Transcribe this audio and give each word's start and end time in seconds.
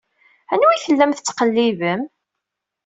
Anwa 0.51 0.69
i 0.75 0.77
tellam 0.83 1.11
tettqellibem? 1.13 2.01